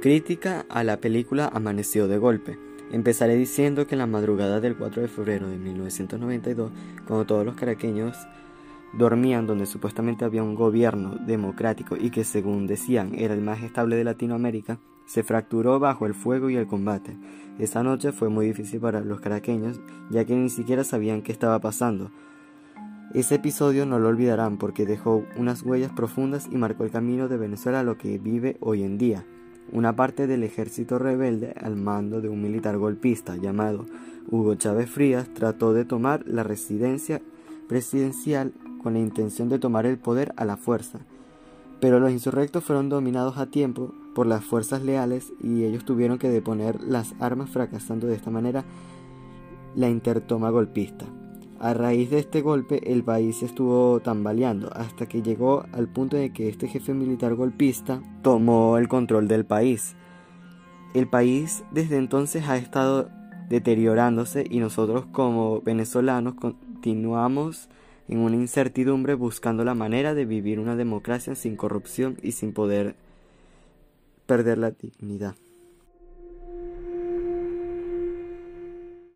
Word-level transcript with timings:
Crítica 0.00 0.64
a 0.68 0.84
la 0.84 1.00
película 1.00 1.50
Amaneció 1.52 2.06
de 2.06 2.18
golpe. 2.18 2.56
Empezaré 2.92 3.34
diciendo 3.34 3.88
que 3.88 3.96
en 3.96 3.98
la 3.98 4.06
madrugada 4.06 4.60
del 4.60 4.76
4 4.76 5.02
de 5.02 5.08
febrero 5.08 5.48
de 5.48 5.56
1992, 5.56 6.70
cuando 7.04 7.26
todos 7.26 7.44
los 7.44 7.56
caraqueños 7.56 8.16
dormían 8.92 9.48
donde 9.48 9.66
supuestamente 9.66 10.24
había 10.24 10.44
un 10.44 10.54
gobierno 10.54 11.16
democrático 11.26 11.96
y 11.96 12.10
que 12.10 12.22
según 12.22 12.68
decían 12.68 13.12
era 13.16 13.34
el 13.34 13.40
más 13.40 13.60
estable 13.64 13.96
de 13.96 14.04
Latinoamérica, 14.04 14.78
se 15.04 15.24
fracturó 15.24 15.80
bajo 15.80 16.06
el 16.06 16.14
fuego 16.14 16.48
y 16.48 16.54
el 16.54 16.68
combate. 16.68 17.16
Esa 17.58 17.82
noche 17.82 18.12
fue 18.12 18.28
muy 18.28 18.46
difícil 18.46 18.78
para 18.78 19.00
los 19.00 19.20
caraqueños, 19.20 19.80
ya 20.10 20.24
que 20.24 20.36
ni 20.36 20.48
siquiera 20.48 20.84
sabían 20.84 21.22
qué 21.22 21.32
estaba 21.32 21.58
pasando. 21.58 22.12
Ese 23.14 23.34
episodio 23.34 23.84
no 23.84 23.98
lo 23.98 24.10
olvidarán 24.10 24.58
porque 24.58 24.86
dejó 24.86 25.24
unas 25.36 25.64
huellas 25.64 25.90
profundas 25.90 26.48
y 26.52 26.56
marcó 26.56 26.84
el 26.84 26.92
camino 26.92 27.26
de 27.26 27.36
Venezuela 27.36 27.80
a 27.80 27.82
lo 27.82 27.98
que 27.98 28.18
vive 28.18 28.58
hoy 28.60 28.84
en 28.84 28.96
día. 28.96 29.26
Una 29.70 29.94
parte 29.94 30.26
del 30.26 30.44
ejército 30.44 30.98
rebelde, 30.98 31.54
al 31.60 31.76
mando 31.76 32.20
de 32.20 32.28
un 32.28 32.40
militar 32.40 32.78
golpista 32.78 33.36
llamado 33.36 33.84
Hugo 34.30 34.54
Chávez 34.54 34.90
Frías, 34.90 35.28
trató 35.34 35.74
de 35.74 35.84
tomar 35.84 36.24
la 36.26 36.42
residencia 36.42 37.20
presidencial 37.68 38.52
con 38.82 38.94
la 38.94 39.00
intención 39.00 39.50
de 39.50 39.58
tomar 39.58 39.84
el 39.84 39.98
poder 39.98 40.32
a 40.36 40.46
la 40.46 40.56
fuerza. 40.56 41.00
Pero 41.80 42.00
los 42.00 42.10
insurrectos 42.10 42.64
fueron 42.64 42.88
dominados 42.88 43.36
a 43.36 43.46
tiempo 43.46 43.94
por 44.14 44.26
las 44.26 44.42
fuerzas 44.42 44.82
leales 44.82 45.32
y 45.42 45.64
ellos 45.64 45.84
tuvieron 45.84 46.18
que 46.18 46.30
deponer 46.30 46.82
las 46.82 47.14
armas 47.20 47.50
fracasando 47.50 48.06
de 48.06 48.14
esta 48.14 48.30
manera 48.30 48.64
la 49.76 49.88
intertoma 49.88 50.50
golpista. 50.50 51.04
A 51.60 51.74
raíz 51.74 52.10
de 52.10 52.20
este 52.20 52.40
golpe 52.40 52.92
el 52.92 53.02
país 53.02 53.42
estuvo 53.42 53.98
tambaleando 53.98 54.70
hasta 54.74 55.06
que 55.06 55.22
llegó 55.22 55.64
al 55.72 55.88
punto 55.88 56.16
de 56.16 56.32
que 56.32 56.48
este 56.48 56.68
jefe 56.68 56.94
militar 56.94 57.34
golpista 57.34 58.00
tomó 58.22 58.78
el 58.78 58.86
control 58.86 59.26
del 59.26 59.44
país. 59.44 59.96
El 60.94 61.08
país 61.08 61.64
desde 61.72 61.96
entonces 61.96 62.48
ha 62.48 62.56
estado 62.56 63.10
deteriorándose 63.48 64.44
y 64.48 64.60
nosotros 64.60 65.06
como 65.10 65.60
venezolanos 65.60 66.34
continuamos 66.34 67.68
en 68.06 68.20
una 68.20 68.36
incertidumbre 68.36 69.14
buscando 69.14 69.64
la 69.64 69.74
manera 69.74 70.14
de 70.14 70.26
vivir 70.26 70.60
una 70.60 70.76
democracia 70.76 71.34
sin 71.34 71.56
corrupción 71.56 72.18
y 72.22 72.32
sin 72.32 72.52
poder 72.52 72.94
perder 74.26 74.58
la 74.58 74.70
dignidad. 74.70 75.34